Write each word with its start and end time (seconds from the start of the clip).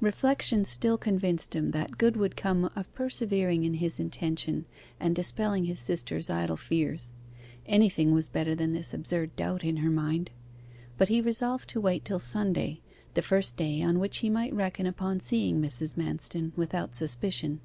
Reflection 0.00 0.64
still 0.64 0.96
convinced 0.96 1.56
him 1.56 1.72
that 1.72 1.98
good 1.98 2.16
would 2.16 2.36
come 2.36 2.66
of 2.76 2.94
persevering 2.94 3.64
in 3.64 3.74
his 3.74 3.98
intention 3.98 4.66
and 5.00 5.16
dispelling 5.16 5.64
his 5.64 5.80
sister's 5.80 6.30
idle 6.30 6.56
fears. 6.56 7.10
Anything 7.66 8.12
was 8.12 8.28
better 8.28 8.54
than 8.54 8.72
this 8.72 8.94
absurd 8.94 9.34
doubt 9.34 9.64
in 9.64 9.78
her 9.78 9.90
mind. 9.90 10.30
But 10.96 11.08
he 11.08 11.20
resolved 11.20 11.68
to 11.70 11.80
wait 11.80 12.04
till 12.04 12.20
Sunday, 12.20 12.82
the 13.14 13.20
first 13.22 13.56
day 13.56 13.82
on 13.82 13.98
which 13.98 14.18
he 14.18 14.30
might 14.30 14.54
reckon 14.54 14.86
upon 14.86 15.18
seeing 15.18 15.60
Mrs. 15.60 15.96
Manston 15.96 16.52
without 16.54 16.94
suspicion. 16.94 17.58